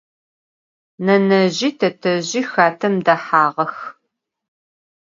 [1.05, 3.75] Nenezji tetezji xatem dehağex.